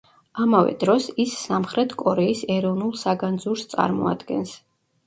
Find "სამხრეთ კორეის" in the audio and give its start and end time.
1.49-2.43